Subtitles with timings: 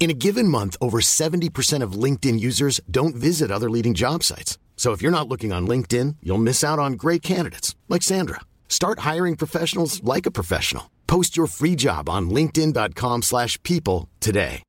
[0.00, 4.56] In a given month, over 70% of LinkedIn users don't visit other leading job sites.
[4.74, 8.40] So if you're not looking on LinkedIn, you'll miss out on great candidates like Sandra.
[8.66, 10.90] Start hiring professionals like a professional.
[11.06, 14.62] Post your free job on linkedin.com/people slash people today.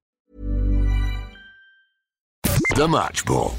[2.76, 3.56] The Match Ball.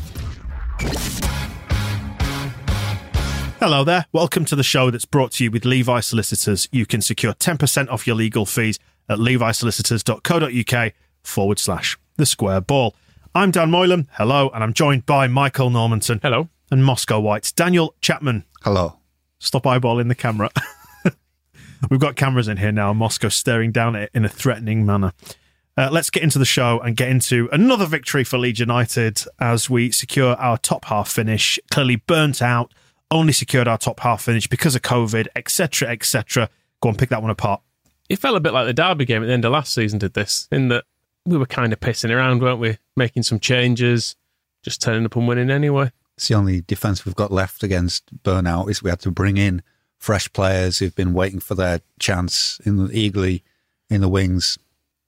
[3.61, 4.05] Hello there.
[4.13, 6.69] Welcome to the show that's brought to you with Levi Solicitors.
[6.71, 10.93] You can secure 10% off your legal fees at levisolicitors.co.uk
[11.23, 12.95] forward slash the square ball.
[13.35, 14.09] I'm Dan Moylan.
[14.13, 14.51] Hello.
[14.53, 16.21] And I'm joined by Michael Normanton.
[16.23, 16.49] Hello.
[16.71, 17.53] And Moscow White.
[17.57, 18.45] Daniel Chapman.
[18.63, 18.99] Hello.
[19.39, 20.51] Stop eyeballing the camera.
[21.91, 22.93] We've got cameras in here now.
[22.93, 25.13] Moscow staring down at it in a threatening manner.
[25.77, 29.71] Uh, let's get into the show and get into another victory for Leeds United as
[29.71, 31.59] we secure our top half finish.
[31.71, 32.73] Clearly burnt out,
[33.11, 36.51] only secured our top half finish because of COVID, etc., etc.
[36.83, 37.63] Go on, pick that one apart.
[38.11, 40.13] It felt a bit like the Derby game at the end of last season did
[40.13, 40.85] this, in that
[41.25, 42.79] we were kind of pissing around, weren't we?
[42.97, 44.17] Making some changes,
[44.63, 45.93] just turning up and winning anyway.
[46.17, 49.63] It's the only defence we've got left against burnout is we had to bring in
[49.99, 53.43] fresh players who've been waiting for their chance in the, eagerly
[53.89, 54.59] in the wings.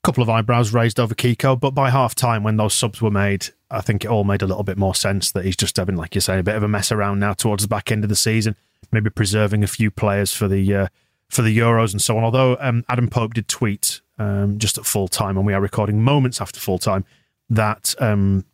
[0.02, 3.10] A couple of eyebrows raised over Kiko, but by half time, when those subs were
[3.10, 5.96] made, I think it all made a little bit more sense that he's just having,
[5.96, 8.10] like you're saying, a bit of a mess around now towards the back end of
[8.10, 8.54] the season,
[8.92, 10.89] maybe preserving a few players for the uh,
[11.28, 12.24] for the Euros and so on.
[12.24, 16.02] Although um, Adam Pope did tweet um, just at full time, and we are recording
[16.02, 17.05] moments after full time,
[17.51, 18.45] that um,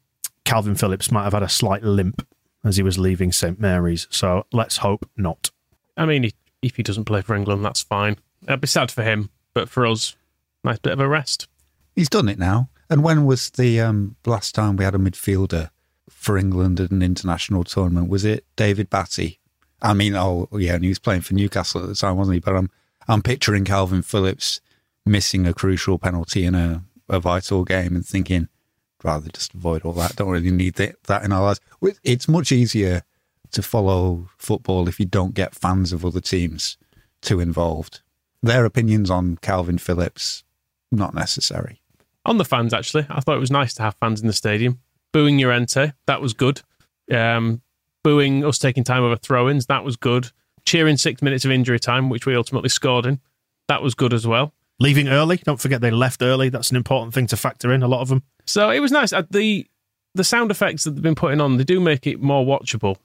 [0.44, 2.26] Calvin Phillips might have had a slight limp
[2.64, 4.06] as he was leaving St Mary's.
[4.10, 5.50] So let's hope not.
[5.96, 6.32] I mean, if-
[6.62, 8.16] if he doesn't play for England, that's fine.
[8.46, 10.14] It'd be sad for him, but for us,
[10.62, 11.48] nice bit of a rest.
[11.96, 12.68] He's done it now.
[12.90, 15.70] And when was the um, last time we had a midfielder
[16.10, 18.10] for England at an international tournament?
[18.10, 19.38] Was it David Batty?
[19.80, 22.40] I mean, oh yeah, and he was playing for Newcastle at the time, wasn't he?
[22.40, 22.68] But I'm
[23.08, 24.60] I'm picturing Calvin Phillips
[25.10, 28.48] missing a crucial penalty in a, a vital game and thinking,
[29.02, 30.16] rather just avoid all that.
[30.16, 31.60] Don't really need that, in our lives.
[32.04, 33.02] It's much easier
[33.50, 36.78] to follow football if you don't get fans of other teams
[37.20, 38.00] too involved.
[38.42, 40.44] Their opinions on Calvin Phillips
[40.92, 41.80] not necessary.
[42.24, 44.80] On the fans, actually, I thought it was nice to have fans in the stadium.
[45.12, 46.62] Booing Llorente, that was good.
[47.12, 47.62] Um,
[48.04, 50.30] booing us taking time over throw ins, that was good.
[50.64, 53.20] Cheering six minutes of injury time, which we ultimately scored in,
[53.66, 54.52] that was good as well.
[54.80, 56.48] Leaving early, don't forget they left early.
[56.48, 57.82] That's an important thing to factor in.
[57.82, 58.22] A lot of them.
[58.46, 59.12] So it was nice.
[59.12, 59.66] Uh, The
[60.14, 62.96] the sound effects that they've been putting on, they do make it more watchable,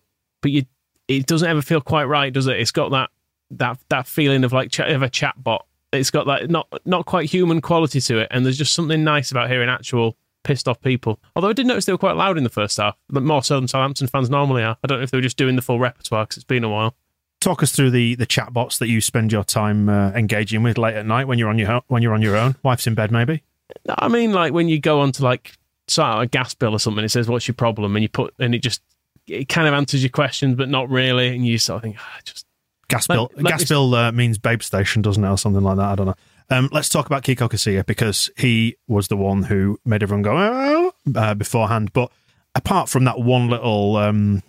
[0.42, 0.64] but you
[1.08, 2.60] it doesn't ever feel quite right, does it?
[2.60, 3.10] It's got that
[3.52, 5.60] that that feeling of like of a chatbot.
[5.94, 9.32] It's got that not not quite human quality to it, and there's just something nice
[9.32, 11.20] about hearing actual pissed off people.
[11.36, 13.68] Although I did notice they were quite loud in the first half, more so than
[13.68, 14.78] Southampton fans normally are.
[14.84, 16.70] I don't know if they were just doing the full repertoire because it's been a
[16.70, 16.96] while.
[17.42, 20.96] Talk us through the the chatbots that you spend your time uh, engaging with late
[20.96, 22.56] at night when you're on your when you're on your own.
[22.64, 23.44] Wife's in bed, maybe.
[23.90, 25.54] I mean, like when you go on to like
[25.88, 28.56] sort a gas bill or something, it says what's your problem, and you put and
[28.56, 28.82] it just
[29.28, 32.20] it kind of answers your questions, but not really, and you sort of think, ah,
[32.24, 32.46] just
[32.88, 33.32] Gas Let- bill.
[33.36, 35.86] let gas me- bill uh, means babe station, doesn't it, or something like that?
[35.86, 36.16] I don't know.
[36.52, 40.34] Um, let's talk about Kiko Casilla because he was the one who made everyone go
[40.38, 41.92] oh, uh, beforehand.
[41.94, 42.12] But
[42.54, 44.44] apart from that one little um,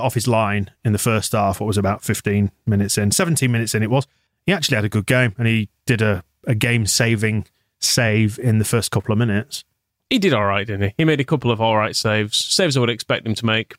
[0.00, 3.74] off his line in the first half, what was about 15 minutes in, 17 minutes
[3.74, 4.06] in, it was.
[4.44, 7.46] He actually had a good game and he did a, a game saving
[7.80, 9.64] save in the first couple of minutes.
[10.08, 10.94] he did all right, didn't he?
[10.98, 13.74] He made a couple of all right saves, saves I would expect him to make,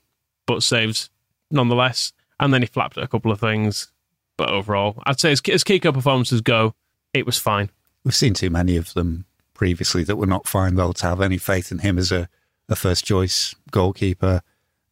[0.45, 1.09] but saves
[1.49, 2.13] nonetheless.
[2.39, 3.91] And then he flapped at a couple of things,
[4.37, 6.75] but overall, I'd say as, as Kiko performances go,
[7.13, 7.71] it was fine.
[8.03, 11.37] We've seen too many of them previously that were not fine, though, to have any
[11.37, 12.29] faith in him as a,
[12.69, 14.41] a first choice goalkeeper.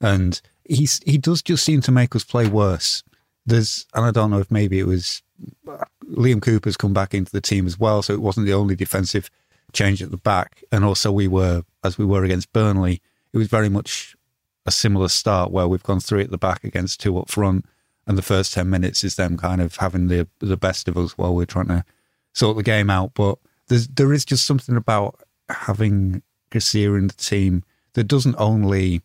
[0.02, 3.04] And he's he does just seem to make us play worse.
[3.46, 5.22] There's, and I don't know if maybe it was
[5.70, 8.76] uh, Liam Cooper's come back into the team as well, so it wasn't the only
[8.76, 9.30] defensive
[9.72, 10.64] change at the back.
[10.72, 13.02] And also, we were, as we were against Burnley,
[13.34, 14.16] it was very much
[14.66, 17.66] a similar start where we've gone three at the back against two up front.
[18.08, 21.18] And the first 10 minutes is them kind of having the the best of us
[21.18, 21.84] while we're trying to
[22.34, 23.14] sort the game out.
[23.16, 25.20] But there's there is just something about
[25.50, 26.22] having
[26.52, 27.64] Casilla in the team
[27.94, 29.02] that doesn't only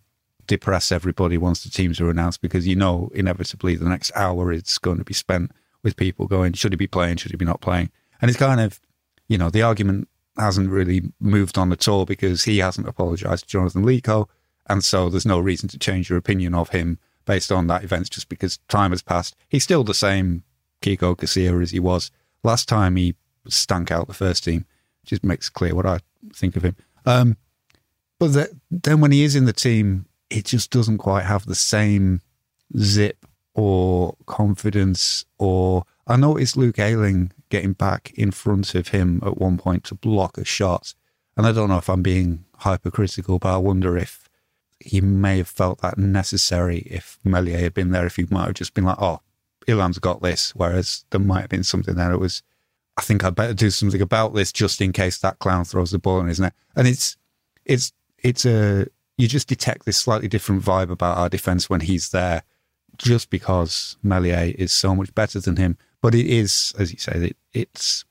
[0.51, 4.79] depress everybody once the teams are announced because you know inevitably the next hour is
[4.79, 5.53] going to be spent
[5.85, 7.89] with people going, should he be playing, should he be not playing?
[8.21, 8.81] And it's kind of,
[9.29, 13.49] you know, the argument hasn't really moved on at all because he hasn't apologised to
[13.49, 14.29] Jonathan Leko.
[14.69, 18.11] And so there's no reason to change your opinion of him based on that event
[18.11, 19.37] just because time has passed.
[19.49, 20.43] He's still the same
[20.83, 22.11] Kiko Casilla as he was
[22.43, 23.15] last time he
[23.47, 24.67] stank out the first team.
[25.03, 26.01] Which just makes clear what I
[26.35, 26.75] think of him.
[27.07, 27.37] Um,
[28.19, 31.55] but the, then when he is in the team, it just doesn't quite have the
[31.55, 32.21] same
[32.79, 35.25] zip or confidence.
[35.39, 39.95] Or I noticed Luke Ayling getting back in front of him at one point to
[39.95, 40.95] block a shot.
[41.37, 44.29] And I don't know if I'm being hypercritical, but I wonder if
[44.79, 48.55] he may have felt that necessary if Meslier had been there, if he might have
[48.55, 49.21] just been like, oh,
[49.67, 50.55] Illan's got this.
[50.55, 52.43] Whereas there might have been something there that was,
[52.97, 55.99] I think I'd better do something about this just in case that clown throws the
[55.99, 56.55] ball in his net.
[56.77, 57.17] And it's,
[57.65, 58.87] it's, it's a,
[59.21, 62.43] you just detect this slightly different vibe about our defense when he's there
[62.97, 65.77] just because Meslier is so much better than him.
[66.01, 68.05] But it is, as you say, it, it's,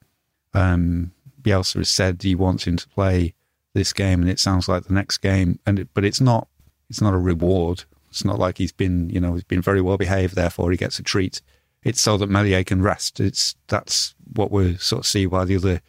[0.53, 1.11] um,
[1.41, 3.33] Bielsa has said he wants him to play
[3.73, 5.59] this game and it sounds like the next game.
[5.65, 6.47] And, it, but it's not,
[6.89, 7.85] it's not a reward.
[8.09, 10.99] It's not like he's been, you know, he's been very well behaved, therefore he gets
[10.99, 11.41] a treat.
[11.83, 13.19] It's so that Meslier can rest.
[13.19, 15.81] It's that's what we sort of see while the other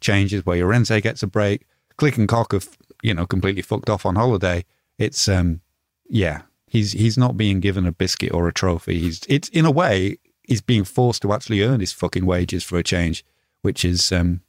[0.00, 1.66] changes where Llorente gets a break.
[1.98, 2.68] Klich and Koch have,
[3.02, 4.64] you know, completely fucked off on holiday.
[4.98, 5.60] It's um
[6.08, 6.42] yeah.
[6.66, 8.98] He's he's not being given a biscuit or a trophy.
[8.98, 12.78] He's it's in a way, he's being forced to actually earn his fucking wages for
[12.78, 13.24] a change,
[13.62, 14.40] which is um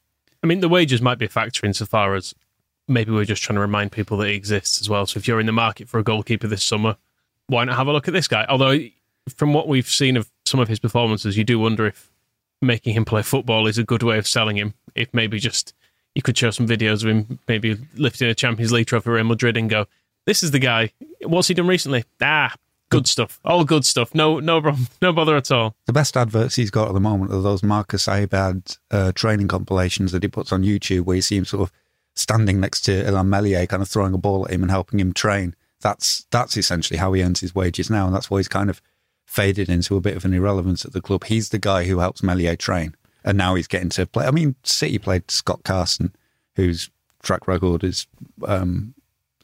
[0.43, 2.33] I mean the wages might be a factor insofar as
[2.87, 5.05] maybe we're just trying to remind people that he exists as well.
[5.05, 6.97] So if you're in the market for a goalkeeper this summer,
[7.47, 8.45] why not have a look at this guy?
[8.47, 8.79] Although,
[9.29, 12.11] from what we've seen of some of his performances, you do wonder if
[12.61, 14.73] making him play football is a good way of selling him.
[14.95, 15.73] If maybe just
[16.17, 19.55] you could show some videos of him maybe lifting a Champions League trophy for Madrid
[19.55, 19.85] and go,
[20.25, 20.91] "This is the guy."
[21.21, 22.03] What's he done recently?
[22.21, 22.53] Ah,
[22.89, 23.39] good stuff.
[23.45, 24.13] All good stuff.
[24.15, 24.59] No, no,
[25.01, 25.75] no bother at all.
[25.85, 30.11] The best adverts he's got at the moment are those Marcos Abad uh, training compilations
[30.11, 31.71] that he puts on YouTube, where you see him sort of
[32.15, 35.13] standing next to Illan Meslier, kind of throwing a ball at him and helping him
[35.13, 38.69] train that's that's essentially how he earns his wages now, and that's why he's kind
[38.69, 38.81] of
[39.25, 41.25] faded into a bit of an irrelevance at the club.
[41.25, 42.95] He's the guy who helps Meslier train,
[43.27, 44.25] and now he's getting to play.
[44.25, 46.15] I mean, City played Scott Carson,
[46.55, 46.89] whose
[47.21, 48.07] track record is
[48.47, 48.93] um,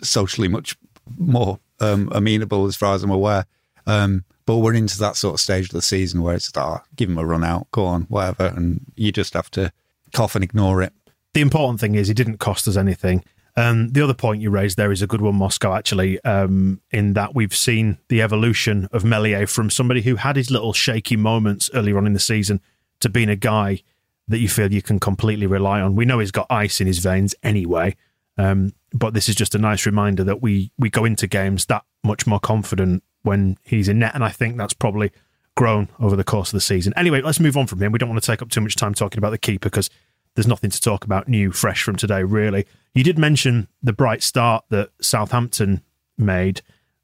[0.01, 0.77] socially much
[1.17, 3.45] more um, amenable, as far as I'm aware.
[3.85, 7.09] Um, but we're into that sort of stage of the season where it's, oh, give
[7.09, 9.73] him a run out, go on, whatever, and you just have to
[10.13, 10.93] cough and ignore it.
[11.33, 13.25] The important thing is he didn't cost us anything.
[13.57, 17.13] Um, the other point you raised there is a good one, Moscow, actually, um, in
[17.13, 21.69] that we've seen the evolution of Meslier from somebody who had his little shaky moments
[21.73, 22.61] earlier on in the season
[23.03, 23.81] to being a guy
[24.27, 25.95] that you feel you can completely rely on.
[25.95, 27.95] We know he's got ice in his veins anyway,
[28.37, 31.83] um, but this is just a nice reminder that we, we go into games that
[32.03, 35.11] much more confident when he's in net, and I think that's probably
[35.55, 36.93] grown over the course of the season.
[36.95, 37.91] Anyway, let's move on from him.
[37.91, 39.89] We don't want to take up too much time talking about the keeper because
[40.35, 42.65] there's nothing to talk about new, fresh from today, really.
[42.93, 45.83] You did mention the bright start that Southampton
[46.17, 46.61] made,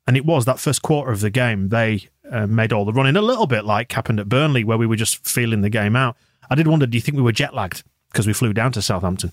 [0.07, 1.69] and it was that first quarter of the game.
[1.69, 4.87] They uh, made all the running, a little bit like happened at Burnley, where we
[4.87, 6.15] were just feeling the game out.
[6.49, 8.81] I did wonder, do you think we were jet lagged because we flew down to
[8.81, 9.31] Southampton?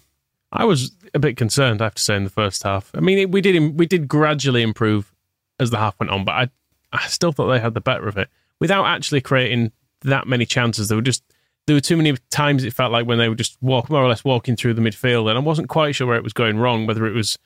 [0.53, 2.91] I was a bit concerned, I have to say, in the first half.
[2.95, 5.13] I mean, we did we did gradually improve
[5.59, 6.51] as the half went on, but I
[6.93, 8.29] I still thought they had the better of it
[8.61, 10.89] without actually creating that many chances.
[10.89, 11.25] There were just
[11.67, 14.09] there were too many times it felt like when they were just walk more or
[14.09, 16.87] less walking through the midfield, and I wasn't quite sure where it was going wrong.
[16.87, 17.39] Whether it was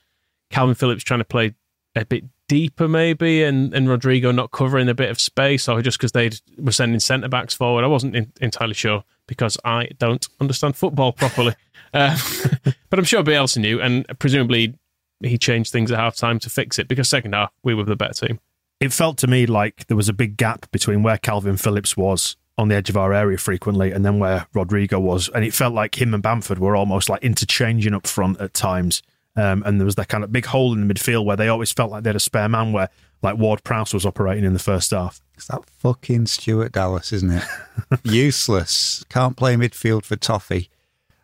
[0.50, 1.54] Calvin Phillips trying to play
[1.94, 5.98] a bit deeper, maybe, and, and Rodrigo not covering a bit of space, or just
[5.98, 7.84] because they were sending centre backs forward.
[7.84, 11.54] I wasn't in, entirely sure because I don't understand football properly.
[11.94, 12.18] uh,
[12.90, 14.74] but I'm sure Bielsa knew, and presumably
[15.22, 17.96] he changed things at half time to fix it because second half we were the
[17.96, 18.40] better team.
[18.80, 22.36] It felt to me like there was a big gap between where Calvin Phillips was
[22.56, 25.72] on the edge of our area frequently, and then where Rodrigo was, and it felt
[25.72, 29.02] like him and Bamford were almost like interchanging up front at times.
[29.36, 31.72] Um, and there was that kind of big hole in the midfield where they always
[31.72, 32.88] felt like they had a spare man where
[33.22, 35.20] like Ward Prowse was operating in the first half.
[35.34, 37.44] It's that fucking Stuart Dallas, isn't it?
[38.02, 39.04] Useless.
[39.08, 40.68] Can't play midfield for Toffee.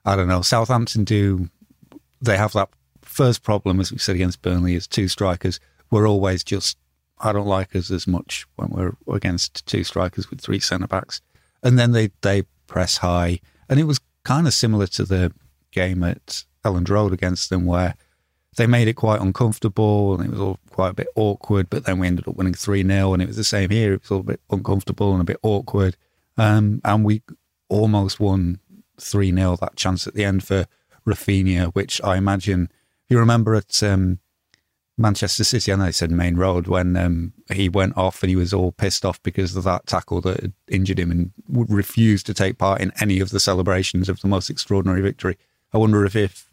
[0.04, 0.42] I don't know.
[0.42, 1.50] Southampton do.
[2.20, 2.70] They have that
[3.02, 5.58] first problem, as we said against Burnley, is two strikers.
[5.90, 6.78] We're always just.
[7.18, 11.22] I don't like us as much when we're against two strikers with three centre backs
[11.66, 15.32] and then they they press high, and it was kind of similar to the
[15.72, 17.94] game at Elland Road against them, where
[18.56, 21.70] they made it quite uncomfortable and it was all quite a bit awkward.
[21.70, 23.94] But then we ended up winning three 0 and it was the same here.
[23.94, 25.96] It was all a bit uncomfortable and a bit awkward,
[26.36, 27.22] um, and we
[27.68, 28.60] almost won
[29.00, 30.66] three 0 That chance at the end for
[31.06, 32.70] Rafinha, which I imagine
[33.08, 34.18] you remember at um,
[34.98, 35.72] Manchester City.
[35.72, 38.72] I know they said Main Road when um, he went off and he was all
[38.72, 42.80] pissed off because of that tackle that had injured him and refused to take part
[42.80, 45.36] in any of the celebrations of the most extraordinary victory.
[45.72, 46.45] I wonder if, if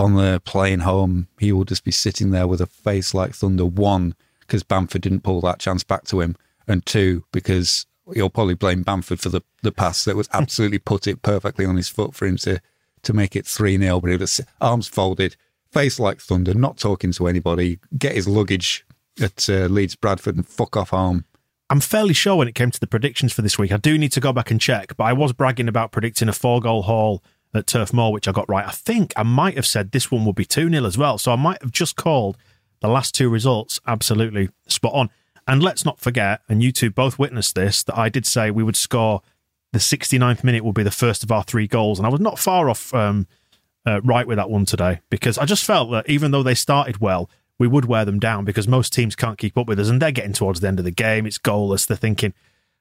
[0.00, 3.66] on the plane home he will just be sitting there with a face like thunder.
[3.66, 8.54] One, because Bamford didn't pull that chance back to him, and two, because he'll probably
[8.54, 12.14] blame Bamford for the, the pass that was absolutely put it perfectly on his foot
[12.14, 12.60] for him to,
[13.02, 14.00] to make it 3 0.
[14.00, 15.36] But he was arms folded,
[15.70, 18.84] face like thunder, not talking to anybody, get his luggage
[19.20, 21.24] at uh, Leeds Bradford and fuck off home.
[21.68, 24.10] I'm fairly sure when it came to the predictions for this week, I do need
[24.12, 27.22] to go back and check, but I was bragging about predicting a four goal haul
[27.52, 28.66] at Turf Moor, which I got right.
[28.66, 31.18] I think I might have said this one would be 2 0 as well.
[31.18, 32.36] So I might have just called
[32.80, 35.10] the last two results absolutely spot on.
[35.46, 38.62] And let's not forget, and you two both witnessed this, that I did say we
[38.62, 39.22] would score
[39.72, 41.98] the 69th minute will be the first of our three goals.
[41.98, 43.26] And I was not far off um,
[43.86, 47.00] uh, right with that one today because I just felt that even though they started
[47.00, 50.00] well, we would wear them down because most teams can't keep up with us and
[50.00, 51.26] they're getting towards the end of the game.
[51.26, 51.86] It's goalless.
[51.86, 52.32] They're thinking,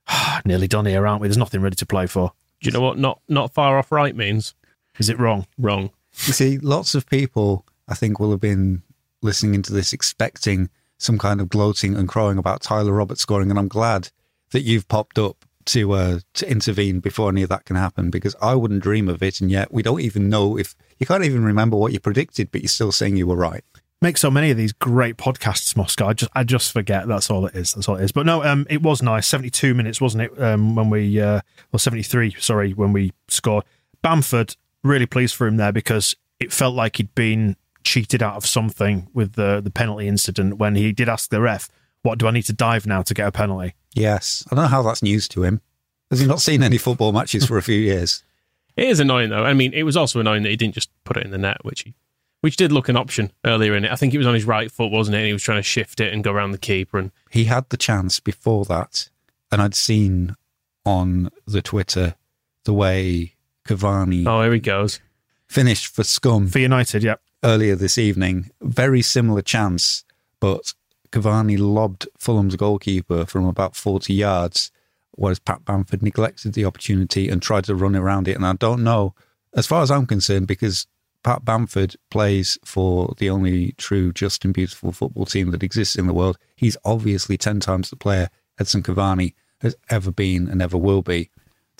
[0.07, 1.27] ah, nearly done here, aren't we?
[1.27, 2.33] There's nothing ready to play for.
[2.61, 4.53] Do you know what not not far off right means?
[4.99, 5.47] Is it wrong?
[5.57, 5.89] Wrong.
[6.25, 8.83] You see, lots of people, I think, will have been
[9.21, 13.57] listening into this expecting some kind of gloating and crowing about Tyler Roberts scoring, and
[13.57, 14.09] I'm glad
[14.51, 18.35] that you've popped up to uh, to intervene before any of that can happen because
[18.41, 21.43] I wouldn't dream of it, and yet we don't even know if you can't even
[21.43, 23.63] remember what you predicted, but you're still saying you were right.
[24.01, 26.07] Make so many of these great podcasts, Moscow.
[26.07, 27.07] I just I just forget.
[27.07, 27.73] That's all it is.
[27.73, 28.11] That's all it is.
[28.11, 29.27] But no, um, it was nice.
[29.27, 30.41] Seventy two minutes, wasn't it?
[30.41, 31.41] Um, when we uh,
[31.71, 32.35] well seventy three.
[32.39, 33.65] Sorry, when we scored.
[34.01, 38.45] Bamford really pleased for him there because it felt like he'd been cheated out of
[38.45, 41.69] something with the the penalty incident when he did ask the ref,
[42.01, 44.69] "What do I need to dive now to get a penalty?" Yes, I don't know
[44.69, 45.61] how that's news to him.
[46.09, 48.23] Has he not seen any football matches for a few years?
[48.75, 49.43] It is annoying though.
[49.43, 51.65] I mean, it was also annoying that he didn't just put it in the net,
[51.65, 51.95] which he,
[52.39, 53.91] which did look an option earlier in it.
[53.91, 55.19] I think it was on his right foot, wasn't it?
[55.19, 56.97] And he was trying to shift it and go around the keeper.
[56.97, 59.09] And he had the chance before that,
[59.51, 60.37] and I'd seen
[60.85, 62.15] on the Twitter
[62.63, 63.35] the way
[63.69, 64.25] Cavani.
[64.27, 64.99] Oh, here he goes.
[65.47, 67.03] Finished for Scum for United.
[67.03, 67.21] Yep.
[67.43, 70.03] Earlier this evening, very similar chance,
[70.39, 70.73] but
[71.11, 74.71] Cavani lobbed Fulham's goalkeeper from about forty yards
[75.19, 78.37] whereas Pat Bamford neglected the opportunity and tried to run around it.
[78.37, 79.13] And I don't know,
[79.53, 80.87] as far as I'm concerned, because
[81.23, 86.07] Pat Bamford plays for the only true just and beautiful football team that exists in
[86.07, 86.37] the world.
[86.55, 91.29] He's obviously 10 times the player Edson Cavani has ever been and ever will be.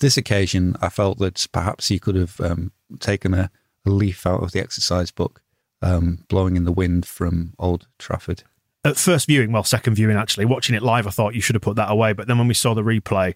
[0.00, 3.50] This occasion, I felt that perhaps he could have um, taken a,
[3.86, 5.42] a, leaf out of the exercise book,
[5.82, 8.42] um, blowing in the wind from Old Trafford
[8.84, 11.62] at first viewing, well, second viewing actually, watching it live, I thought you should have
[11.62, 12.12] put that away.
[12.12, 13.34] But then when we saw the replay,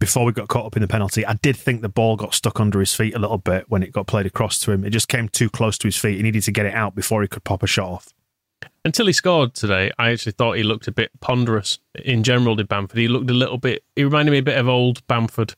[0.00, 2.60] before we got caught up in the penalty, I did think the ball got stuck
[2.60, 4.84] under his feet a little bit when it got played across to him.
[4.84, 6.16] It just came too close to his feet.
[6.16, 8.08] He needed to get it out before he could pop a shot off.
[8.84, 11.78] Until he scored today, I actually thought he looked a bit ponderous.
[12.04, 12.98] In general, did Bamford?
[12.98, 13.82] He looked a little bit.
[13.96, 15.54] He reminded me a bit of old Bamford,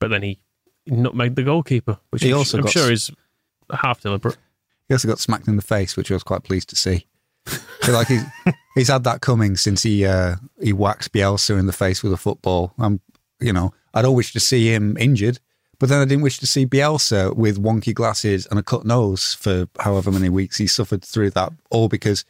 [0.00, 0.40] but then he
[0.88, 3.12] nutmegged the goalkeeper, which he also I'm got, sure is
[3.72, 4.36] half deliberate.
[4.88, 7.06] He also got smacked in the face, which I was quite pleased to see.
[7.46, 8.24] feel like he's
[8.74, 12.16] he's had that coming since he uh, he whacked Bielsa in the face with a
[12.16, 12.74] football.
[12.78, 13.00] I'm,
[13.38, 15.38] you know, I don't wish to see him injured,
[15.78, 19.34] but then I didn't wish to see Bielsa with wonky glasses and a cut nose
[19.34, 22.24] for however many weeks he suffered through that, all because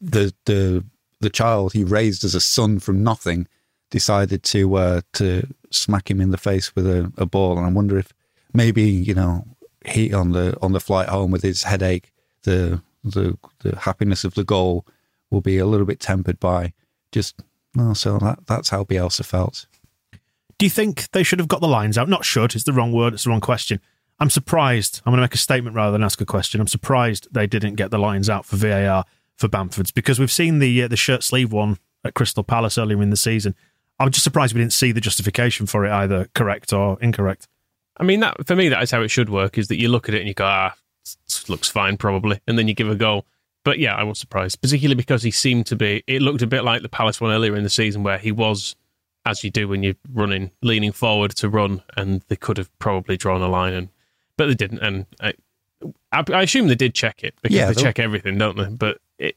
[0.00, 0.84] the the
[1.20, 3.46] the child he raised as a son from nothing
[3.90, 7.58] decided to uh, to smack him in the face with a, a ball.
[7.58, 8.12] And I wonder if
[8.52, 9.46] maybe you know
[9.84, 14.34] he on the on the flight home with his headache, the the the happiness of
[14.34, 14.86] the goal
[15.30, 16.72] will be a little bit tempered by
[17.12, 17.40] just
[17.74, 19.66] well, so that that's how Bielsa felt.
[20.58, 22.08] Do you think they should have got the lines out?
[22.08, 23.80] Not should, it's the wrong word, it's the wrong question.
[24.18, 25.00] I'm surprised.
[25.06, 26.60] I'm going to make a statement rather than ask a question.
[26.60, 29.06] I'm surprised they didn't get the lines out for VAR
[29.36, 33.02] for Bamford's because we've seen the uh, the shirt sleeve one at Crystal Palace earlier
[33.02, 33.54] in the season.
[34.00, 37.46] I'm just surprised we didn't see the justification for it either correct or incorrect.
[37.98, 40.08] I mean, that for me, that is how it should work: is that you look
[40.08, 40.74] at it and you go, ah,
[41.48, 43.26] looks fine probably, and then you give a goal.
[43.62, 46.02] But yeah, I was surprised, particularly because he seemed to be.
[46.06, 48.74] It looked a bit like the Palace one earlier in the season, where he was,
[49.26, 53.18] as you do when you're running, leaning forward to run, and they could have probably
[53.18, 53.88] drawn a line, and
[54.38, 54.78] but they didn't.
[54.78, 55.34] And I,
[56.12, 58.64] I, assume they did check it because yeah, they check everything, don't they?
[58.64, 59.36] But it,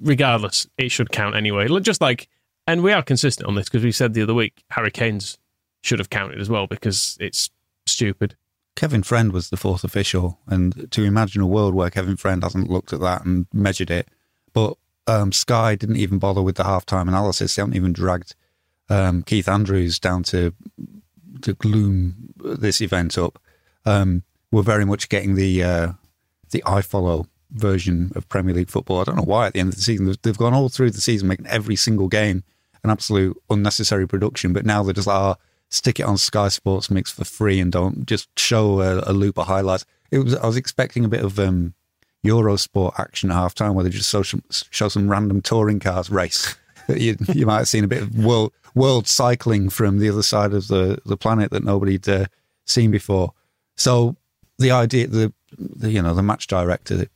[0.00, 1.66] regardless, it should count anyway.
[1.80, 2.28] Just like,
[2.66, 5.38] and we are consistent on this because we said the other week Harry Kane's
[5.82, 7.50] should have counted as well because it's
[7.86, 8.36] stupid.
[8.76, 12.70] Kevin Friend was the fourth official, and to imagine a world where Kevin Friend hasn't
[12.70, 14.08] looked at that and measured it,
[14.52, 17.54] but um, Sky didn't even bother with the halftime analysis.
[17.54, 18.34] They haven't even dragged
[18.88, 20.54] um, Keith Andrews down to
[21.42, 23.38] to gloom this event up.
[23.84, 25.92] Um, we're very much getting the uh,
[26.50, 29.00] the iFollow version of Premier League football.
[29.00, 29.46] I don't know why.
[29.46, 32.08] At the end of the season, they've gone all through the season making every single
[32.08, 32.42] game
[32.84, 34.52] an absolute unnecessary production.
[34.52, 35.36] But now they're just like, oh,
[35.70, 39.38] stick it on Sky Sports Mix for free and don't just show a, a loop
[39.38, 39.84] of highlights.
[40.10, 40.36] It was.
[40.36, 41.74] I was expecting a bit of um,
[42.24, 46.10] Eurosport action at half time where they just show some, show some random touring cars
[46.10, 46.56] race.
[46.88, 50.52] you, you might have seen a bit of world world cycling from the other side
[50.52, 52.26] of the, the planet that nobody'd uh,
[52.64, 53.32] seen before.
[53.76, 54.16] So
[54.58, 57.06] the idea, the, the you know the match director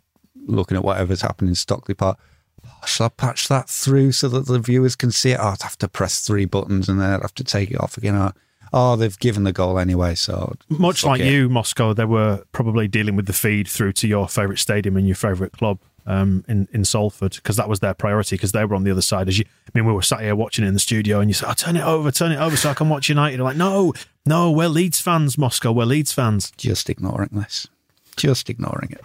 [0.46, 2.18] looking at whatever's happening in Stockley Park.
[2.64, 5.38] "Oh, Shall I patch that through so that the viewers can see it?
[5.40, 7.96] Oh, I'd have to press three buttons and then I'd have to take it off
[7.96, 8.14] again.
[8.14, 8.32] Oh,
[8.72, 10.14] oh they've given the goal anyway.
[10.14, 11.30] So Much like it.
[11.30, 15.06] you, Moscow, they were probably dealing with the feed through to your favourite stadium and
[15.06, 18.74] your favourite club um, in in Salford because that was their priority because they were
[18.74, 19.28] on the other side.
[19.28, 21.34] As you, I mean, we were sat here watching it in the studio, and you
[21.34, 23.58] said, "Oh, turn it over, turn it over, so I can watch United." You're like,
[23.58, 23.92] "No,
[24.24, 25.70] no, we're Leeds fans, Moscow.
[25.70, 27.68] We're Leeds fans." Just ignoring this.
[28.16, 29.04] Just ignoring it.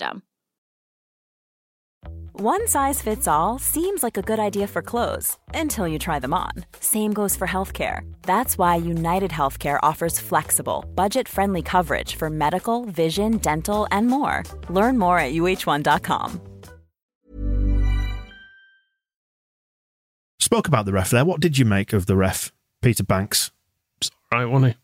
[2.33, 6.33] One size fits all seems like a good idea for clothes until you try them
[6.33, 6.51] on.
[6.79, 8.01] Same goes for healthcare.
[8.23, 14.41] That's why United Healthcare offers flexible, budget friendly coverage for medical, vision, dental, and more.
[14.69, 16.41] Learn more at uh1.com.
[20.39, 21.23] Spoke about the ref there.
[21.23, 23.51] What did you make of the ref, Peter Bankes?
[24.31, 24.80] Right, wasn't he?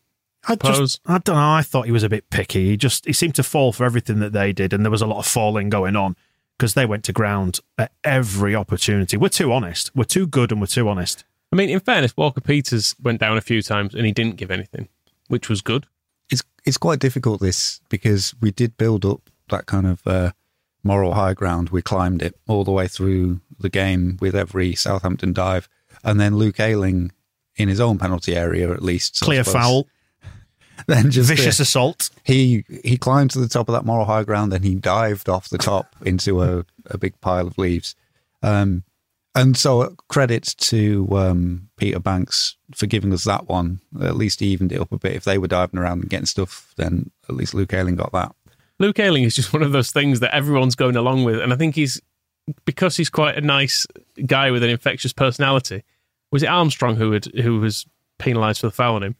[0.48, 0.78] I Suppose.
[0.78, 1.50] just, I don't know.
[1.50, 2.70] I thought he was a bit picky.
[2.70, 5.06] He just, he seemed to fall for everything that they did, and there was a
[5.06, 6.16] lot of falling going on
[6.56, 9.16] because they went to ground at every opportunity.
[9.16, 9.94] We're too honest.
[9.94, 11.24] We're too good, and we're too honest.
[11.52, 14.50] I mean, in fairness, Walker Peters went down a few times and he didn't give
[14.50, 14.88] anything,
[15.28, 15.86] which was good.
[16.30, 20.32] It's it's quite difficult this because we did build up that kind of uh,
[20.82, 21.70] moral high ground.
[21.70, 25.68] We climbed it all the way through the game with every Southampton dive,
[26.04, 27.12] and then Luke Ayling
[27.56, 29.20] in his own penalty area at least.
[29.20, 29.62] Clear suppose.
[29.62, 29.86] foul,
[30.86, 32.10] Then just vicious uh, assault.
[32.24, 35.48] he he climbed to the top of that moral high ground and he dived off
[35.48, 37.94] the top into a, a big pile of leaves.
[38.42, 38.84] Um,
[39.34, 43.80] and so credit to um, Peter Bankes for giving us that one.
[44.00, 45.14] At least he evened it up a bit.
[45.14, 48.34] If they were diving around and getting stuff, then at least Luke Ayling got that.
[48.78, 51.56] Luke Ayling is just one of those things that everyone's going along with, and I
[51.56, 52.00] think he's
[52.64, 53.86] because he's quite a nice
[54.26, 55.84] guy with an infectious personality.
[56.30, 57.86] Was it Armstrong who had who was
[58.18, 59.16] penalised for the foul on him?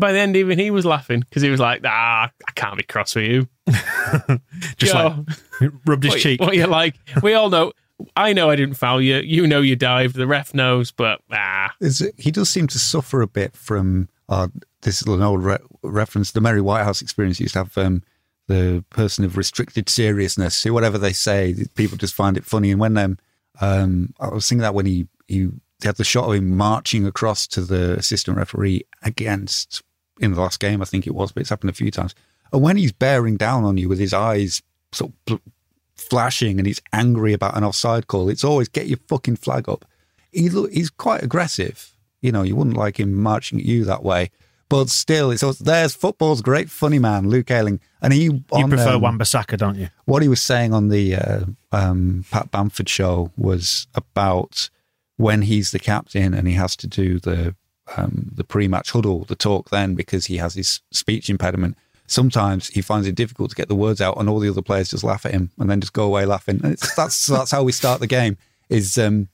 [0.00, 2.82] By the end, even he was laughing because he was like, "Ah, I can't be
[2.82, 3.48] cross with you."
[4.76, 5.24] Just Yo,
[5.60, 6.40] like rubbed his what, cheek.
[6.40, 6.96] What you like?
[7.22, 7.72] We all know.
[8.16, 9.16] I know I didn't foul you.
[9.18, 10.16] You know you dived.
[10.16, 14.48] The ref knows, but ah, Is he does seem to suffer a bit from uh,
[14.82, 16.32] this is an old re- reference.
[16.32, 18.02] The Mary Whitehouse experience used to have um,
[18.46, 20.62] the person of restricted seriousness.
[20.62, 22.70] Who, whatever they say, people just find it funny.
[22.70, 23.18] And when um,
[23.60, 25.50] um, I was thinking that when he he
[25.82, 29.82] had the shot of him marching across to the assistant referee against
[30.20, 32.14] in the last game, I think it was, but it's happened a few times.
[32.52, 35.50] And when he's bearing down on you with his eyes sort of bl-
[35.96, 39.84] flashing and he's angry about an offside call, it's always get your fucking flag up.
[40.32, 41.94] He look, he's quite aggressive.
[42.20, 44.30] You know, you wouldn't like him marching at you that way.
[44.68, 47.80] But still, it's there's football's great funny man, Luke Ayling.
[48.00, 49.88] And he You on, prefer um, Wan-Bissaka, don't you?
[50.04, 51.40] what he was saying on the uh,
[51.72, 54.70] um, Pat Bamford show was about
[55.16, 57.54] when he's the captain and he has to do the
[57.96, 61.76] um, the pre-match huddle, the talk then because he has his speech impediment.
[62.06, 64.90] Sometimes he finds it difficult to get the words out, and all the other players
[64.90, 66.60] just laugh at him and then just go away laughing.
[66.62, 68.36] And it's, that's that's how we start the game.
[68.68, 69.28] Is um,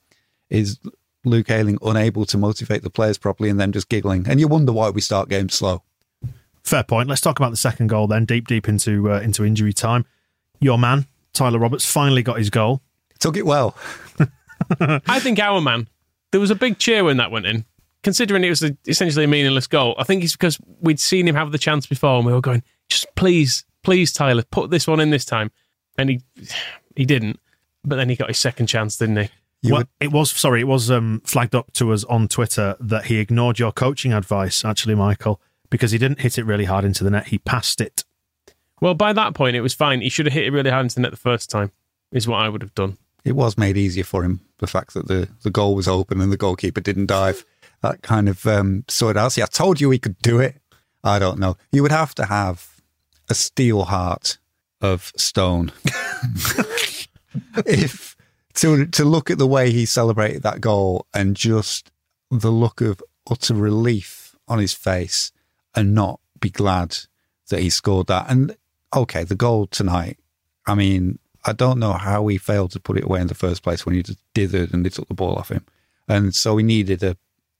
[0.50, 0.78] is
[1.24, 4.72] Luke Ayling unable to motivate the players properly and then just giggling, and you wonder
[4.72, 5.82] why we start games slow.
[6.64, 7.08] Fair point.
[7.08, 10.04] Let's talk about the second goal then, deep, deep into uh, into injury time.
[10.60, 12.82] Your man, Tyler Roberts, finally got his goal.
[13.18, 13.76] Took it well.
[14.80, 15.88] I think our man.
[16.32, 17.64] There was a big cheer when that went in.
[18.06, 21.34] Considering it was a, essentially a meaningless goal, I think it's because we'd seen him
[21.34, 25.00] have the chance before, and we were going, "Just please, please, Tyler, put this one
[25.00, 25.50] in this time."
[25.98, 26.20] And he
[26.94, 27.40] he didn't,
[27.82, 29.28] but then he got his second chance, didn't he?
[29.72, 33.18] well, it was sorry, it was um, flagged up to us on Twitter that he
[33.18, 37.10] ignored your coaching advice, actually, Michael, because he didn't hit it really hard into the
[37.10, 37.26] net.
[37.26, 38.04] He passed it.
[38.80, 40.00] Well, by that point, it was fine.
[40.00, 41.72] He should have hit it really hard into the net the first time.
[42.12, 42.98] Is what I would have done.
[43.24, 46.30] It was made easier for him the fact that the, the goal was open and
[46.30, 47.44] the goalkeeper didn't dive.
[47.82, 48.84] That kind of um.
[48.88, 50.56] See, I told you he could do it.
[51.04, 51.56] I don't know.
[51.72, 52.80] You would have to have
[53.28, 54.38] a steel heart
[54.80, 55.72] of stone
[57.66, 58.16] if
[58.54, 61.90] to to look at the way he celebrated that goal and just
[62.30, 65.32] the look of utter relief on his face
[65.74, 66.96] and not be glad
[67.48, 68.26] that he scored that.
[68.28, 68.56] And
[68.94, 70.18] okay, the goal tonight.
[70.66, 73.62] I mean, I don't know how he failed to put it away in the first
[73.62, 75.64] place when he just dithered and they took the ball off him.
[76.08, 77.16] And so he needed a,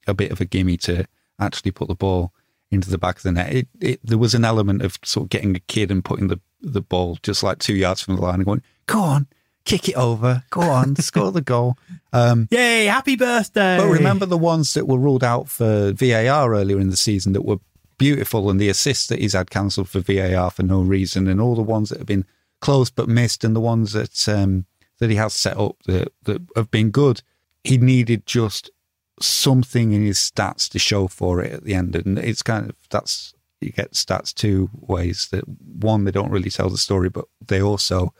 [0.06, 1.06] a bit of a gimme to
[1.40, 2.32] actually put the ball
[2.70, 3.52] into the back of the net.
[3.52, 6.40] It, it, there was an element of sort of getting a kid and putting the,
[6.60, 9.26] the ball just like two yards from the line and going, go on,
[9.64, 11.76] kick it over, go on, score the goal.
[12.12, 13.78] Um, Yay, happy birthday.
[13.78, 17.44] but remember the ones that were ruled out for VAR earlier in the season that
[17.44, 17.58] were
[17.98, 21.54] beautiful and the assists that he's had cancelled for VAR for no reason and all
[21.54, 22.26] the ones that have been
[22.60, 24.66] close but missed and the ones that um,
[24.98, 27.22] that he has set up that, that have been good.
[27.64, 28.70] He needed just
[29.20, 31.96] something in his stats to show for it at the end.
[31.96, 36.50] And it's kind of that's you get stats two ways that one, they don't really
[36.50, 38.12] tell the story, but they also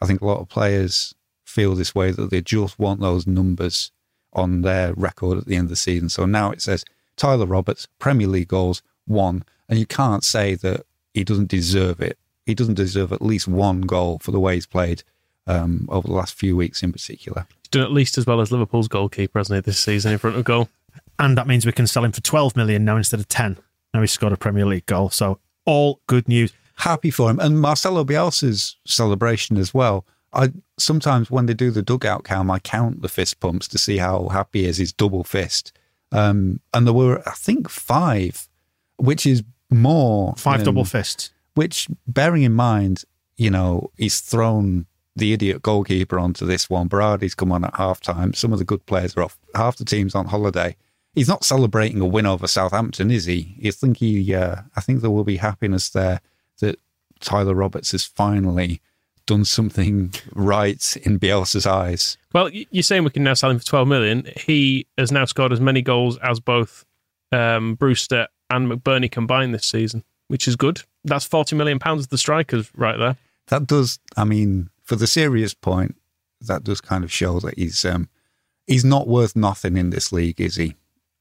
[0.00, 3.92] I think a lot of players feel this way that they just want those numbers
[4.32, 6.08] on their record at the end of the season.
[6.08, 6.84] So now it says
[7.16, 9.44] Tyler Roberts, Premier League goals, one.
[9.68, 12.18] And you can't say that he doesn't deserve it.
[12.44, 15.02] He doesn't deserve at least one goal for the way he's played
[15.46, 17.46] um, over the last few weeks in particular.
[17.74, 20.36] He's done at least as well as Liverpool's goalkeeper, hasn't he, this season in front
[20.36, 20.68] of goal?
[21.18, 23.58] And that means we can sell him for 12 million now instead of 10.
[23.92, 25.10] Now he's scored a Premier League goal.
[25.10, 26.52] So all good news.
[26.76, 27.40] Happy for him.
[27.40, 30.06] And Marcelo Bielsa's celebration as well.
[30.32, 33.98] I sometimes when they do the dugout cam, I count the fist pumps to see
[33.98, 34.78] how happy he is.
[34.78, 35.72] His double fist,
[36.12, 38.48] um, and there were I think five,
[38.96, 41.30] which is more Five than- double fists.
[41.54, 43.04] Which, bearing in mind,
[43.36, 46.88] you know, he's thrown the idiot goalkeeper onto this one.
[46.88, 48.32] Berardi's come on at half time.
[48.34, 49.38] Some of the good players are off.
[49.54, 50.76] Half the team's on holiday.
[51.14, 53.54] He's not celebrating a win over Southampton, is he?
[53.58, 54.34] You think he?
[54.34, 56.20] Uh, I think there will be happiness there
[56.58, 56.78] that
[57.20, 58.80] Tyler Roberts has finally
[59.26, 62.18] done something right in Bielsa's eyes.
[62.32, 64.28] Well, you're saying we can now sell him for 12 million.
[64.36, 66.84] He has now scored as many goals as both
[67.30, 70.82] um, Brewster and McBurnie combined this season, which is good.
[71.04, 73.16] That's 40 million pounds of the strikers right there.
[73.48, 73.98] That does.
[74.16, 75.96] I mean, for the serious point,
[76.40, 78.08] that does kind of show that he's um,
[78.66, 80.76] he's not worth nothing in this league, is he?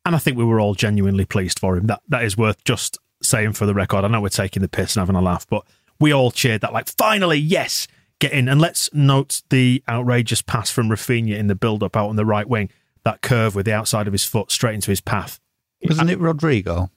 [0.05, 1.87] And I think we were all genuinely pleased for him.
[1.87, 4.03] That That is worth just saying for the record.
[4.03, 5.65] I know we're taking the piss and having a laugh, but
[5.99, 7.87] we all cheered that, like, finally, yes,
[8.19, 8.49] get in.
[8.49, 12.25] And let's note the outrageous pass from Rafinha in the build up out on the
[12.25, 12.69] right wing.
[13.05, 15.39] That curve with the outside of his foot straight into his path.
[15.83, 16.89] Wasn't it Rodrigo?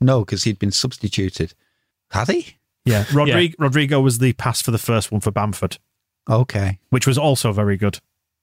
[0.00, 1.54] No, because he'd been substituted.
[2.10, 2.56] Had he?
[2.84, 5.78] Yeah, Rodrigo, Rodrigo was the pass for the first one for Bamford,
[6.28, 8.00] Okay, which was also very good.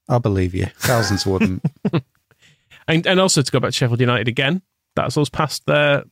[0.10, 0.66] I believe you.
[0.78, 1.64] Thousands wouldn't.
[2.88, 4.62] And, and also to go back to Sheffield United again,
[4.96, 6.04] that's us past their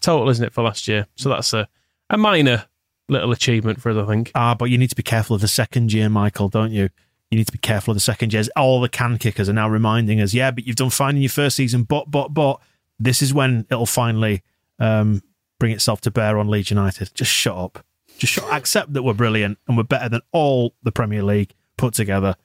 [0.00, 1.06] total, isn't it, for last year?
[1.16, 1.68] So that's a,
[2.10, 2.64] a minor
[3.08, 4.32] little achievement for us, I think.
[4.34, 6.88] Ah, but you need to be careful of the second year, Michael, don't you?
[7.30, 8.48] You need to be careful of the second years.
[8.56, 11.30] All the can kickers are now reminding us, yeah, but you've done fine in your
[11.30, 12.60] first season, but, but, but,
[12.98, 14.42] this is when it'll finally
[14.78, 15.22] um,
[15.58, 17.10] bring itself to bear on Leeds United.
[17.14, 17.84] Just shut up.
[18.22, 21.92] Just shut, accept that we're brilliant and we're better than all the Premier League put
[21.92, 22.36] together,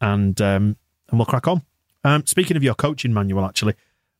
[0.00, 0.76] and um,
[1.10, 1.62] and we'll crack on.
[2.04, 3.74] Um, speaking of your coaching manual, actually,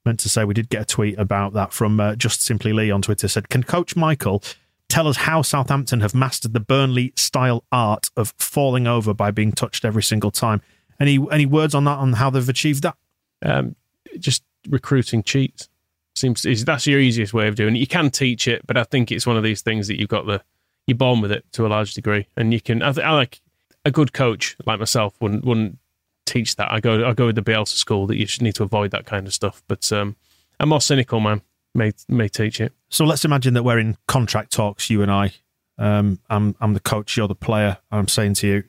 [0.05, 2.91] meant to say we did get a tweet about that from uh, Just Simply Lee
[2.91, 3.29] on Twitter.
[3.29, 4.43] Said, "Can Coach Michael
[4.89, 9.53] tell us how Southampton have mastered the Burnley style art of falling over by being
[9.53, 10.63] touched every single time?
[10.99, 12.97] Any any words on that on how they've achieved that?
[13.41, 13.77] Um,
[14.19, 15.69] just recruiting cheats
[16.17, 17.79] seems is that's your easiest way of doing it.
[17.79, 20.27] You can teach it, but I think it's one of these things that you've got
[20.27, 20.43] the
[20.87, 22.83] you're born with it to a large degree, and you can.
[22.83, 23.41] I, th- I like
[23.85, 25.79] a good coach like myself wouldn't wouldn't
[26.27, 26.73] teach that.
[26.73, 29.07] I go I go with the Bielsa school that you should need to avoid that
[29.07, 29.63] kind of stuff.
[29.69, 30.17] But um,
[30.61, 31.43] a more cynical man
[31.75, 32.73] may may teach it.
[32.89, 35.33] So let's imagine that we're in contract talks, you and I.
[35.79, 37.79] Um, I'm I'm the coach, you're the player.
[37.91, 38.65] and I'm saying to you,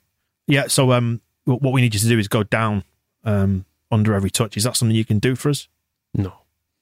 [0.48, 0.68] yeah.
[0.68, 2.84] So um, what what we need you to do is go down
[3.24, 4.58] um under every touch.
[4.58, 5.68] Is that something you can do for us?
[6.14, 6.34] No.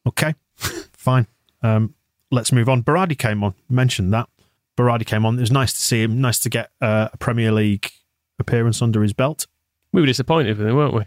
[0.07, 1.27] Okay, fine.
[1.61, 1.95] Um,
[2.31, 2.83] let's move on.
[2.83, 3.53] Berardi came on.
[3.69, 4.27] Mentioned that.
[4.77, 5.37] Berardi came on.
[5.37, 6.19] It was nice to see him.
[6.21, 7.91] Nice to get uh, a Premier League
[8.39, 9.47] appearance under his belt.
[9.91, 11.03] We were disappointed with him, weren't we?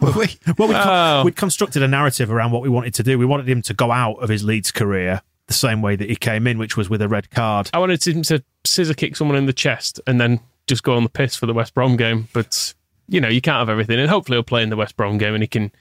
[0.00, 0.28] Were we?
[0.56, 1.22] Well, we'd, Oh.
[1.24, 3.18] we'd constructed a narrative around what we wanted to do.
[3.18, 6.16] We wanted him to go out of his Leeds career the same way that he
[6.16, 7.68] came in, which was with a red card.
[7.74, 11.02] I wanted him to scissor kick someone in the chest and then just go on
[11.02, 12.28] the piss for the West Brom game.
[12.32, 12.72] But
[13.08, 15.34] you know, you can't have everything, and hopefully he'll play in the West Brom game,
[15.34, 15.72] and he can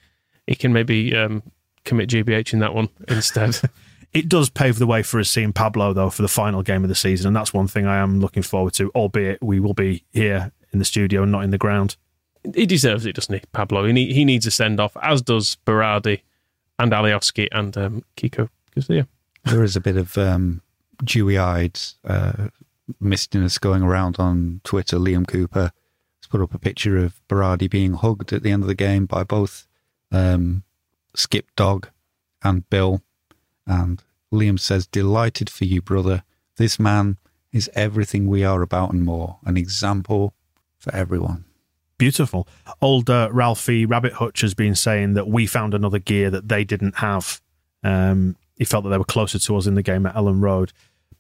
[0.48, 1.44] he can maybe um,
[1.86, 3.58] commit GBH in that one instead.
[4.14, 6.90] It does pave the way for us seeing Pablo, though, for the final game of
[6.90, 7.28] the season.
[7.28, 10.80] And that's one thing I am looking forward to, albeit we will be here in
[10.80, 11.96] the studio and not in the ground.
[12.56, 13.86] he deserves it, doesn't he, Pablo?
[13.86, 16.22] He, need, he needs a send off, as does Berardi
[16.78, 19.08] and Alioski and um, Kiko Casilla.
[19.46, 20.62] There is a bit of um,
[21.04, 22.48] dewy-eyed uh,
[23.02, 24.98] mistiness going around on Twitter.
[24.98, 25.72] Liam Cooper
[26.22, 29.06] has put up a picture of Berardi being hugged at the end of the game
[29.06, 29.68] by both
[30.12, 30.64] um,
[31.16, 31.90] Skip Dog
[32.44, 33.02] and Bill.
[33.70, 34.04] And
[34.34, 36.24] Liam says, "Delighted for you, brother.
[36.58, 37.18] This man
[37.54, 39.40] is everything we are about and more.
[39.46, 40.34] An example
[40.78, 41.46] for everyone."
[41.98, 42.48] Beautiful.
[42.82, 46.64] Old uh, Ralphie Rabbit Hutch has been saying that we found another gear that they
[46.64, 47.42] didn't have.
[47.84, 50.72] Um, he felt that they were closer to us in the game at Elland Road.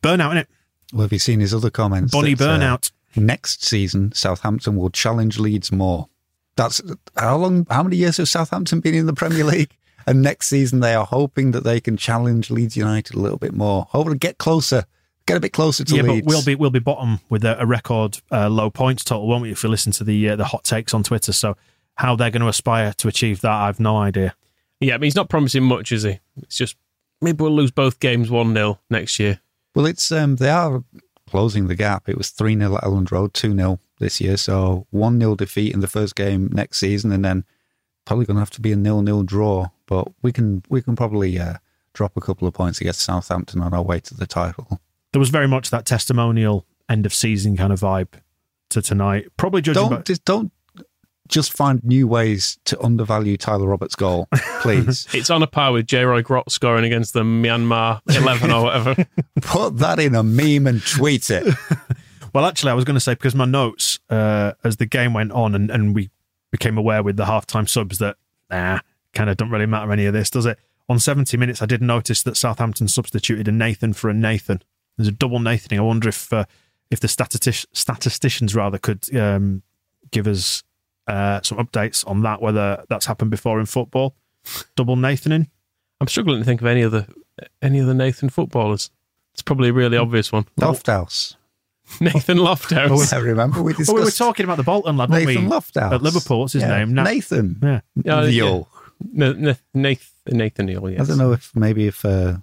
[0.01, 0.45] Burnout, innit?
[0.93, 2.13] Well, have you seen his other comments?
[2.13, 2.91] Bonnie that, uh, Burnout.
[3.15, 6.07] next season, Southampton will challenge Leeds more.
[6.55, 6.81] That's
[7.17, 7.67] how long?
[7.69, 9.75] How many years has Southampton been in the Premier League?
[10.07, 13.53] And next season, they are hoping that they can challenge Leeds United a little bit
[13.53, 13.87] more.
[13.89, 14.85] Hopefully, get closer,
[15.25, 16.25] get a bit closer to yeah, Leeds.
[16.25, 19.43] but we'll be we'll be bottom with a, a record uh, low points total, won't
[19.43, 19.51] we?
[19.51, 21.55] If you listen to the uh, the hot takes on Twitter, so
[21.95, 24.33] how they're going to aspire to achieve that, I've no idea.
[24.79, 26.19] Yeah, I mean, he's not promising much, is he?
[26.41, 26.77] It's just
[27.21, 29.41] maybe we'll lose both games 1 0 next year.
[29.75, 30.83] Well, it's um, they are
[31.29, 32.07] closing the gap.
[32.07, 34.37] It was three 0 at Elland Road, two 0 this year.
[34.37, 37.45] So one 0 defeat in the first game next season, and then
[38.09, 39.67] probably going to have to be a nil nil draw.
[39.85, 41.57] But we can we can probably uh,
[41.93, 44.81] drop a couple of points against Southampton on our way to the title.
[45.13, 48.13] There was very much that testimonial end of season kind of vibe
[48.69, 49.27] to tonight.
[49.37, 50.51] Probably judging Don't by just don't
[51.27, 54.27] just find new ways to undervalue Tyler Roberts' goal,
[54.61, 55.07] please.
[55.13, 59.05] It's on a par with Jay-Roy Grot scoring against the Myanmar 11 or whatever.
[59.41, 61.53] Put that in a meme and tweet it.
[62.33, 65.31] Well, actually, I was going to say because my notes uh, as the game went
[65.31, 66.09] on and, and we
[66.51, 68.17] became aware with the halftime subs that
[68.49, 68.79] nah,
[69.13, 70.57] kind of don't really matter any of this, does it?
[70.87, 74.61] On 70 minutes, I did notice that Southampton substituted a Nathan for a Nathan.
[74.97, 75.77] There's a double Nathaning.
[75.77, 76.45] I wonder if uh,
[76.89, 79.61] if the statistic, statisticians rather could um,
[80.11, 80.63] give us
[81.07, 84.15] uh, some updates on that, whether that's happened before in football.
[84.75, 85.47] Double Nathaning.
[86.01, 87.07] I'm struggling to think of any other
[87.61, 88.89] any other Nathan footballers.
[89.33, 90.47] It's probably a really obvious one.
[90.59, 91.35] Lofthouse.
[92.01, 93.13] Nathan Lofthouse.
[93.13, 95.51] I remember we discussed Well, we were talking about the Bolton lad, weren't Nathan we?
[95.51, 96.93] Lofthouse At Liverpool, what's his Yeah, name?
[96.93, 97.57] Na- Nathan.
[97.61, 97.81] Yeah.
[98.03, 98.29] Yeah, yeah.
[98.29, 98.69] Neil.
[99.15, 101.01] N- N- Nathan, Nathan Neal, yes.
[101.01, 102.37] I don't know if maybe if uh,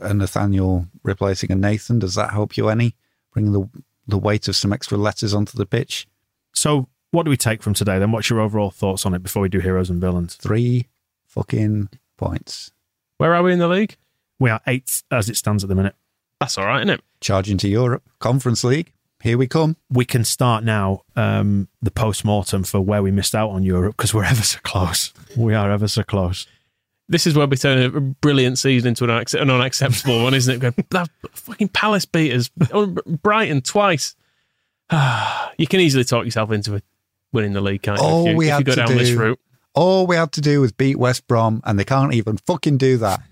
[0.00, 2.94] a Nathaniel replacing a Nathan does that help you any?
[3.32, 3.68] Bringing the
[4.06, 6.06] the weight of some extra letters onto the pitch.
[6.54, 8.12] So, what do we take from today then?
[8.12, 10.34] What's your overall thoughts on it before we do heroes and villains?
[10.34, 10.88] Three
[11.26, 12.70] fucking points.
[13.16, 13.96] Where are we in the league?
[14.38, 15.94] We are eighth as it stands at the minute.
[16.44, 17.00] That's all right, isn't it?
[17.22, 18.92] Charging to Europe Conference League.
[19.22, 19.78] Here we come.
[19.88, 23.96] We can start now um, the post mortem for where we missed out on Europe
[23.96, 25.14] because we're ever so close.
[25.34, 26.46] We are ever so close.
[27.08, 30.54] This is where we turn a brilliant season into an, unac- an unacceptable one, isn't
[30.54, 30.58] it?
[30.58, 34.14] Going, that fucking Palace beaters, Oh, Brighton twice.
[35.58, 36.84] you can easily talk yourself into it,
[37.32, 38.04] winning the league, can't you?
[38.04, 39.40] All if you, we if you had go to down do, this route.
[39.74, 42.98] all we had to do was beat West Brom, and they can't even fucking do
[42.98, 43.22] that.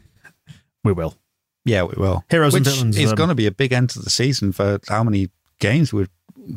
[0.85, 1.16] We will.
[1.64, 2.25] Yeah, we will.
[2.29, 4.53] Heroes and Which villains, is um, going to be a big end to the season
[4.53, 6.11] for how many games we've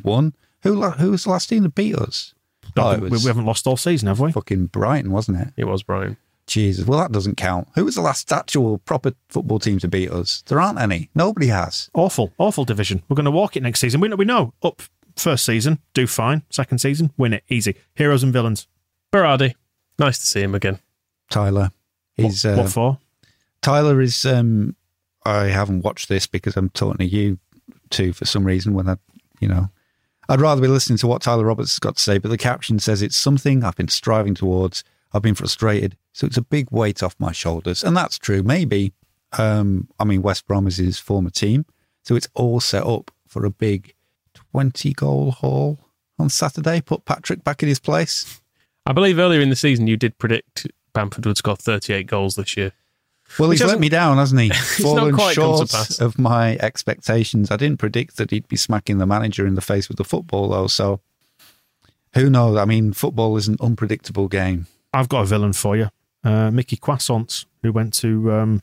[0.03, 0.33] won.
[0.63, 2.33] Who who was the last team that beat us?
[2.73, 4.31] Don't Oh, we, was we haven't lost all season, have we?
[4.31, 5.53] fucking Brighton, wasn't it?
[5.57, 6.17] It was Brighton.
[6.47, 7.67] Jesus, well that doesn't count.
[7.75, 10.43] Who was the last actual proper football team to beat us?
[10.47, 11.09] There aren't any.
[11.15, 11.89] Nobody has.
[11.93, 13.01] Awful, awful division.
[13.09, 13.99] We're going to walk it next season.
[13.99, 14.53] We know, we know.
[14.61, 14.81] Up
[15.15, 16.43] first season, do fine.
[16.49, 17.43] Second season, win it.
[17.49, 17.75] Easy.
[17.95, 18.67] Heroes and villains.
[19.11, 19.55] Berardi,
[19.97, 20.79] nice to see him again.
[21.29, 21.71] Tyler,
[22.15, 22.97] he's what, uh, what for?
[23.61, 24.25] Tyler is.
[24.25, 24.75] Um,
[25.25, 27.39] I haven't watched this because I'm talking to you
[27.89, 28.73] two for some reason.
[28.73, 28.97] When I,
[29.39, 29.69] you know,
[30.29, 32.17] I'd rather be listening to what Tyler Roberts has got to say.
[32.17, 34.83] But the caption says it's something I've been striving towards.
[35.13, 38.43] I've been frustrated, so it's a big weight off my shoulders, and that's true.
[38.43, 38.91] Maybe,
[39.37, 41.65] um, I mean, West Brom is his former team,
[42.03, 43.93] so it's all set up for a big
[44.33, 45.79] twenty goal haul
[46.19, 46.81] on Saturday.
[46.81, 48.41] Put Patrick back in his place.
[48.85, 52.55] I believe earlier in the season you did predict Bamford would score 38 goals this
[52.57, 52.71] year.
[53.39, 54.47] Well, Which he's let me down, hasn't he?
[54.49, 55.99] not Fallen quite come to short pass.
[55.99, 57.51] of my expectations.
[57.51, 60.49] I didn't predict that he'd be smacking the manager in the face with the football,
[60.49, 60.67] though.
[60.67, 61.01] So
[62.13, 62.57] who knows?
[62.57, 64.67] I mean, football is an unpredictable game.
[64.93, 65.89] I've got a villain for you.
[66.23, 68.61] Uh, Mickey Croissant, who went to um,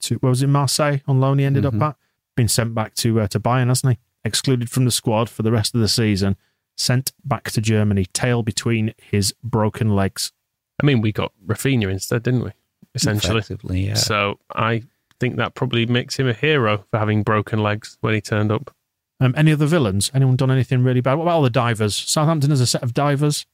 [0.00, 1.76] to, where was it, Marseille on loan he ended Mhm.
[1.82, 1.96] up at?
[2.36, 3.98] Been sent back to uh, to Bayern, hasn't he?
[4.24, 6.36] Excluded from the squad for the rest of the season.
[6.76, 10.32] Sent back to Germany, tail between his broken legs.
[10.82, 12.52] I mean, we got Rafinha instead, didn't we?
[12.94, 13.38] Essentially.
[13.38, 13.94] Effectively, yeah.
[13.94, 14.82] So I
[15.20, 18.74] think that probably makes him a hero for having broken legs when he turned up.
[19.20, 20.10] Um, any other villains?
[20.14, 21.14] Anyone done anything really bad?
[21.14, 21.94] What about all the divers?
[21.94, 23.46] Southampton has a set of divers.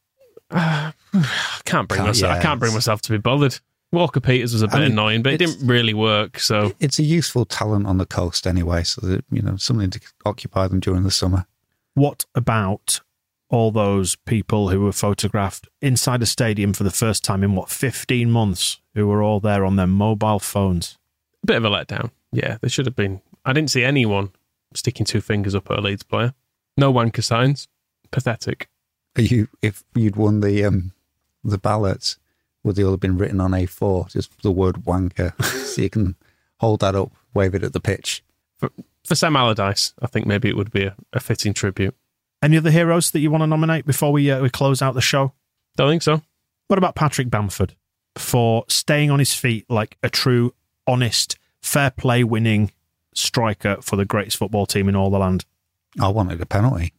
[0.51, 0.93] I
[1.65, 2.33] can't bring Can't- myself.
[2.39, 3.59] I can't bring myself to be bothered.
[3.93, 6.39] Walker-Peters was a bit mean, annoying, but it didn't really work.
[6.41, 10.01] So It's a useful talent on the coast anyway, so that, you know, something to
[10.27, 11.47] occupy them during the summer.
[11.95, 13.01] What about
[13.51, 17.71] all those people who were photographed inside a stadium for the first time in what,
[17.71, 20.99] 15 months, who were all there on their mobile phones?
[21.43, 22.11] a bit of a letdown.
[22.33, 23.21] Yeah, there should have been.
[23.45, 24.31] I didn't see anyone
[24.75, 26.35] sticking two fingers up at a Leeds player.
[26.77, 27.69] No wanker signs.
[28.11, 28.69] Pathetic.
[29.17, 30.93] Are you, if you'd won the um,
[31.43, 32.19] the ballots,
[32.63, 34.11] would they all have been written on A4?
[34.13, 35.33] Just the word wanker,
[35.67, 36.17] so you can
[36.59, 38.23] hold that up, wave it at the pitch.
[38.59, 38.71] For,
[39.05, 41.95] for Sam Allardyce, I think maybe it would be a, a fitting tribute.
[42.43, 45.01] Any other heroes that you want to nominate before we uh, we close out the
[45.01, 45.33] show?
[45.77, 46.23] Don't think so.
[46.69, 47.75] What about Patrick Bamford
[48.17, 50.55] for staying on his feet like a true,
[50.87, 52.71] honest, fair play winning
[53.15, 55.45] striker for the greatest football team in all the land?
[56.01, 56.93] I wanted a penalty.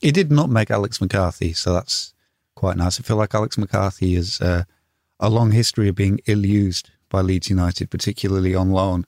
[0.00, 2.14] he did not make Alex McCarthy, so that's
[2.54, 2.98] quite nice.
[2.98, 4.64] I feel like Alex McCarthy has uh,
[5.20, 9.06] a long history of being ill used by Leeds United, particularly on loan,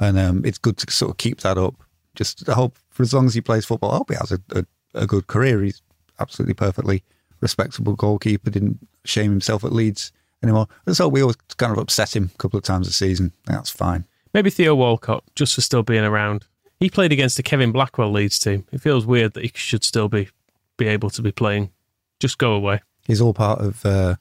[0.00, 1.74] and um, it's good to sort of keep that up.
[2.14, 4.40] Just I hope for as long as he plays football, I hope he has a,
[4.52, 5.62] a, a good career.
[5.62, 5.82] He's
[6.18, 7.04] absolutely perfectly
[7.40, 8.48] respectable goalkeeper.
[8.48, 10.66] Didn't shame himself at Leeds anymore.
[10.86, 13.32] And so we always kind of upset him a couple of times a season.
[13.44, 14.06] That's fine.
[14.32, 16.46] Maybe Theo Walcott, just for still being around.
[16.80, 18.66] He played against the Kevin Blackwell Leeds team.
[18.72, 20.28] It feels weird that he should still be
[20.78, 21.70] be able to be playing.
[22.18, 22.80] Just go away.
[23.06, 24.16] He's all part of uh,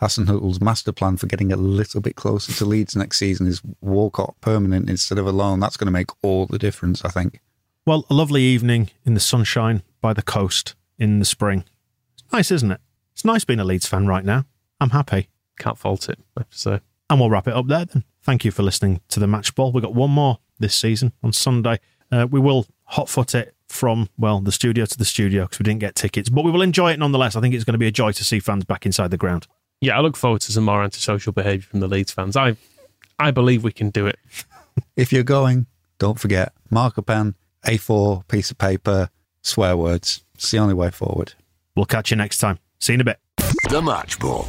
[0.00, 3.46] Hasenhüttl's master plan for getting a little bit closer to Leeds next season.
[3.46, 5.60] Is Walcott permanent instead of a loan?
[5.60, 7.40] That's going to make all the difference, I think.
[7.86, 11.64] Well, a lovely evening in the sunshine by the coast in the spring.
[12.14, 12.80] It's nice, isn't it?
[13.12, 14.46] It's nice being a Leeds fan right now.
[14.80, 15.28] I'm happy.
[15.58, 16.80] Can't fault it, I have to say.
[17.10, 18.04] And we'll wrap it up there then.
[18.22, 19.70] Thank you for listening to the match ball.
[19.70, 21.78] We've got one more this season on Sunday.
[22.10, 25.80] Uh, we will hotfoot it from, well, the studio to the studio because we didn't
[25.80, 27.36] get tickets, but we will enjoy it nonetheless.
[27.36, 29.46] I think it's going to be a joy to see fans back inside the ground.
[29.82, 32.34] Yeah, I look forward to some more antisocial behaviour from the Leeds fans.
[32.34, 32.56] I
[33.18, 34.18] I believe we can do it.
[34.96, 35.66] If you're going,
[35.98, 39.10] don't forget marker pen, A4 piece of paper,
[39.42, 40.24] swear words.
[40.34, 41.34] It's the only way forward.
[41.76, 42.58] We'll catch you next time.
[42.80, 43.18] See you in a bit.
[43.70, 44.48] The Match Ball.